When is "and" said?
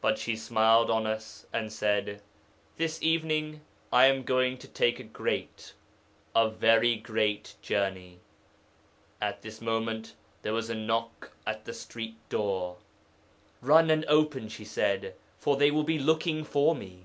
1.52-1.72, 13.90-14.04